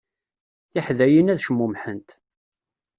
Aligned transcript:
Tiḥdayin 0.71 1.31
ad 1.33 1.39
cmumḥent. 1.45 2.09